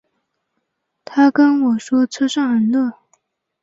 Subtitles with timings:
[1.05, 2.91] 她跟我说车上很热